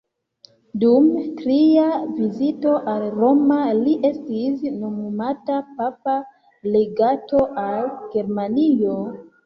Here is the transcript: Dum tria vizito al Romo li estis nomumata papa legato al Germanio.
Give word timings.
Dum 0.83 1.09
tria 1.41 1.83
vizito 2.21 2.73
al 2.95 3.05
Romo 3.19 3.59
li 3.83 3.95
estis 4.11 4.67
nomumata 4.81 5.63
papa 5.79 6.19
legato 6.81 7.47
al 7.71 7.91
Germanio. 8.13 9.03